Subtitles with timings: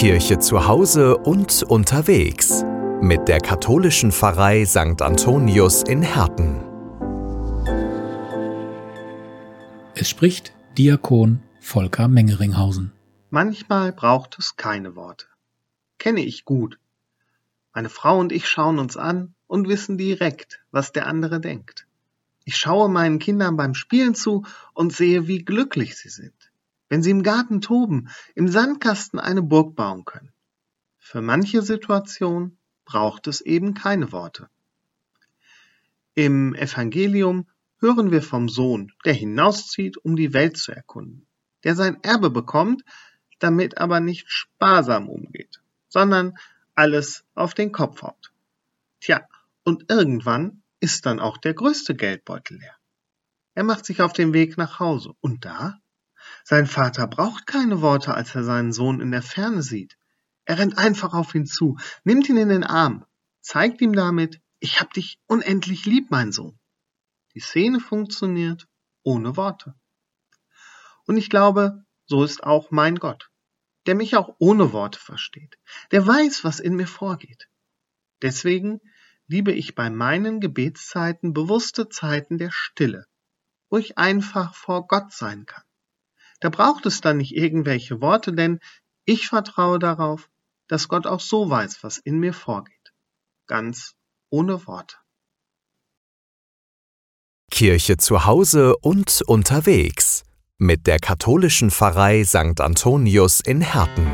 [0.00, 2.64] Kirche zu Hause und unterwegs
[3.02, 5.02] mit der katholischen Pfarrei St.
[5.02, 6.62] Antonius in Herten.
[9.94, 12.92] Es spricht Diakon Volker Mengeringhausen.
[13.28, 15.26] Manchmal braucht es keine Worte.
[15.98, 16.78] Kenne ich gut.
[17.74, 21.86] Meine Frau und ich schauen uns an und wissen direkt, was der andere denkt.
[22.46, 26.49] Ich schaue meinen Kindern beim Spielen zu und sehe, wie glücklich sie sind
[26.90, 30.32] wenn sie im Garten toben, im Sandkasten eine Burg bauen können.
[30.98, 34.50] Für manche Situation braucht es eben keine Worte.
[36.14, 37.46] Im Evangelium
[37.78, 41.26] hören wir vom Sohn, der hinauszieht, um die Welt zu erkunden,
[41.64, 42.82] der sein Erbe bekommt,
[43.38, 46.34] damit aber nicht sparsam umgeht, sondern
[46.74, 48.32] alles auf den Kopf haut.
[49.00, 49.26] Tja,
[49.64, 52.76] und irgendwann ist dann auch der größte Geldbeutel leer.
[53.54, 55.78] Er macht sich auf den Weg nach Hause und da
[56.44, 59.96] sein Vater braucht keine Worte, als er seinen Sohn in der Ferne sieht.
[60.44, 63.04] Er rennt einfach auf ihn zu, nimmt ihn in den Arm,
[63.40, 66.58] zeigt ihm damit, ich hab dich unendlich lieb, mein Sohn.
[67.34, 68.66] Die Szene funktioniert
[69.02, 69.74] ohne Worte.
[71.06, 73.30] Und ich glaube, so ist auch mein Gott,
[73.86, 75.58] der mich auch ohne Worte versteht,
[75.92, 77.48] der weiß, was in mir vorgeht.
[78.22, 78.80] Deswegen
[79.26, 83.06] liebe ich bei meinen Gebetszeiten bewusste Zeiten der Stille,
[83.70, 85.62] wo ich einfach vor Gott sein kann.
[86.40, 88.60] Da braucht es dann nicht irgendwelche Worte, denn
[89.04, 90.28] ich vertraue darauf,
[90.68, 92.92] dass Gott auch so weiß, was in mir vorgeht.
[93.46, 93.94] Ganz
[94.30, 94.96] ohne Worte.
[97.50, 100.22] Kirche zu Hause und unterwegs
[100.56, 102.60] mit der katholischen Pfarrei St.
[102.60, 104.06] Antonius in Herten.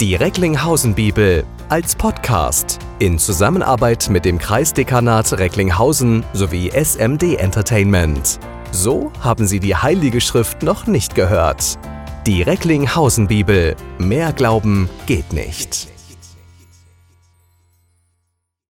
[0.00, 8.40] Die Recklinghausen Bibel als Podcast in Zusammenarbeit mit dem Kreisdekanat Recklinghausen sowie SMD Entertainment.
[8.74, 11.78] So haben Sie die Heilige Schrift noch nicht gehört.
[12.26, 13.76] Die Recklinghausen Bibel.
[13.98, 15.88] Mehr Glauben geht nicht.